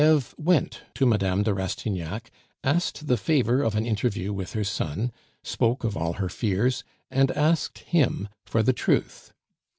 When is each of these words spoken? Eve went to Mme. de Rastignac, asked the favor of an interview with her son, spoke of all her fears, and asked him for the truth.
Eve 0.03 0.33
went 0.35 0.81
to 0.95 1.05
Mme. 1.05 1.43
de 1.43 1.53
Rastignac, 1.53 2.31
asked 2.63 3.05
the 3.05 3.17
favor 3.17 3.61
of 3.61 3.75
an 3.75 3.85
interview 3.85 4.33
with 4.33 4.53
her 4.53 4.63
son, 4.63 5.11
spoke 5.43 5.83
of 5.83 5.95
all 5.95 6.13
her 6.13 6.27
fears, 6.27 6.83
and 7.11 7.29
asked 7.29 7.77
him 7.91 8.27
for 8.43 8.63
the 8.63 8.73
truth. 8.73 9.31